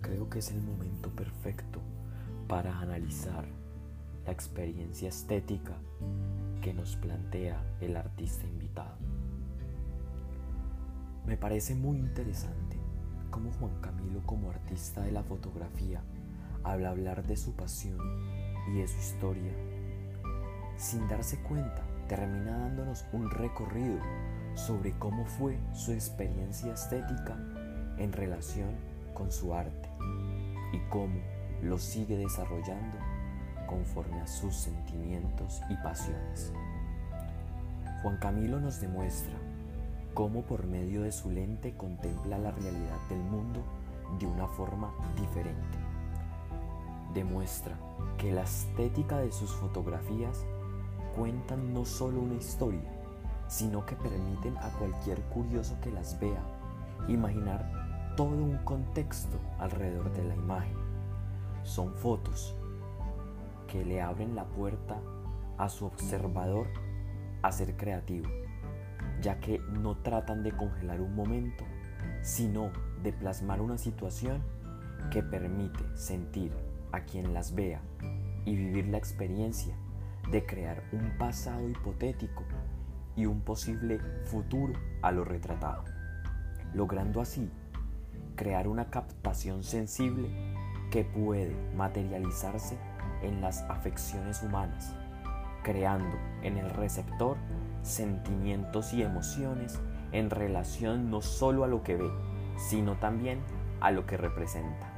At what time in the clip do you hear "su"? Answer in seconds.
17.36-17.52, 18.88-18.98, 25.72-25.92, 29.30-29.54, 41.12-41.30, 65.68-65.84